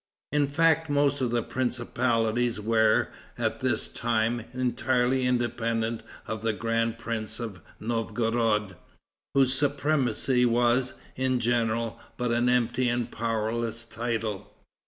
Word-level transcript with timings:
In 0.31 0.47
fact, 0.47 0.89
most 0.89 1.21
of 1.21 1.29
the 1.29 1.43
principalities 1.43 2.59
were, 2.59 3.09
at 3.37 3.59
this 3.59 3.87
time, 3.87 4.45
entirely 4.51 5.27
independent 5.27 6.01
of 6.25 6.41
the 6.41 6.53
grand 6.53 6.97
prince 6.97 7.39
of 7.39 7.61
Novgorod, 7.79 8.77
whose 9.35 9.53
supremacy 9.53 10.43
was, 10.43 10.95
in 11.15 11.39
general, 11.39 11.99
but 12.17 12.31
an 12.31 12.49
empty 12.49 12.89
and 12.89 13.11
powerless 13.11 13.85
title. 13.85 14.51